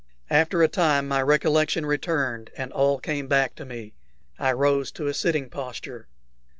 [0.31, 3.93] After a time my recollection returned, and all came back to me.
[4.39, 6.07] I rose to a sitting posture.